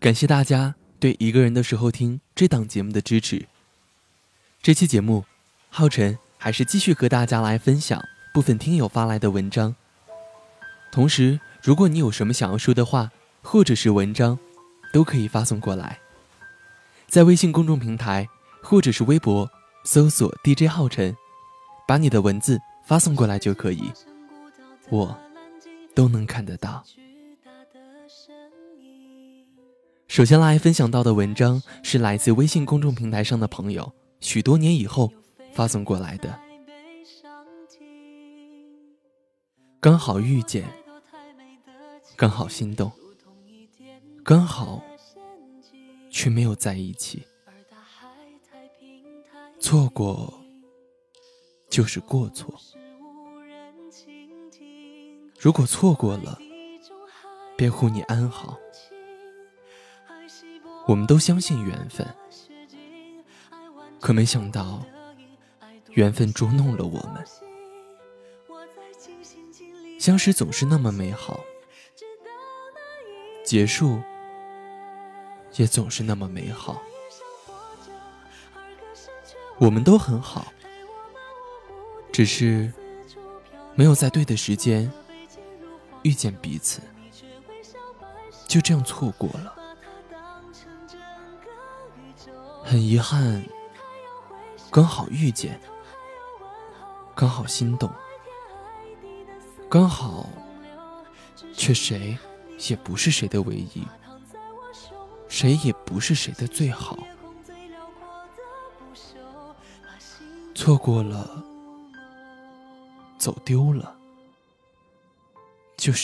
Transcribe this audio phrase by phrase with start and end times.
[0.00, 3.46] 感谢大家对一个人的时候听这档节目的支持。
[4.62, 5.26] 这期节目，
[5.68, 8.02] 浩辰还是继续和大家来分享
[8.32, 9.76] 部分听友发来的文章。
[10.90, 13.10] 同时，如果你有什么想要说的话，
[13.42, 14.38] 或者是文章，
[14.90, 15.98] 都可以发送过来，
[17.06, 18.26] 在微信公众平台
[18.62, 19.50] 或者是微博
[19.84, 21.14] 搜索 DJ 浩辰，
[21.86, 23.92] 把你的文字发送过来就可以，
[24.88, 25.14] 我
[25.94, 26.82] 都能看得到。
[30.10, 35.08] 首先来分享到的文章是来自微信公众平台上的朋友许多年以后
[35.52, 36.36] 发送过来的，
[39.78, 40.68] 刚好遇见，
[42.16, 42.90] 刚好心动。
[44.24, 44.82] 刚好，
[46.10, 47.24] 却没有在一起。
[49.60, 50.34] 错过，
[51.68, 52.52] 就是过错。
[55.38, 56.36] 如果错过了，
[57.56, 58.58] 便护你安好。
[60.90, 62.04] 我们都相信缘分，
[64.00, 64.84] 可没想到，
[65.90, 67.24] 缘分捉弄了我们。
[70.00, 71.38] 相识总是那么美好，
[73.44, 74.00] 结束。
[75.54, 76.82] 也总是那么美好，
[79.58, 80.52] 我们都很好，
[82.10, 82.72] 只是
[83.76, 84.90] 没有在对的时间
[86.02, 86.80] 遇见彼此，
[88.48, 89.59] 就这样错过了。
[92.64, 93.42] 很遗憾，
[94.70, 95.60] 刚好遇见，
[97.14, 97.90] 刚好心动，
[99.68, 100.28] 刚好，
[101.54, 102.16] 却谁
[102.68, 103.86] 也不是谁的唯一。
[105.28, 106.98] 谁也不是谁的最好，
[110.56, 111.42] 错过了，
[113.16, 113.99] 走丢了。